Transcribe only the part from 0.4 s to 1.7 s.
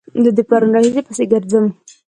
پرون راهيسې پسې ګرځم